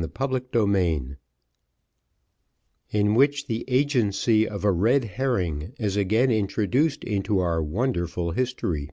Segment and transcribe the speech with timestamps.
[0.00, 1.16] Chapter XXXV
[2.90, 8.90] In which the agency of a red herring is again introduced into our wonderful history.